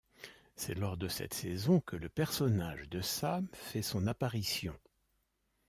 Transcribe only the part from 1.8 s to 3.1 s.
le personnage de